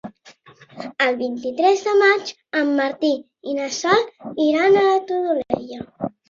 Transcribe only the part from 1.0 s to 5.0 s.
El vint-i-tres de maig en Martí i na Sol iran a la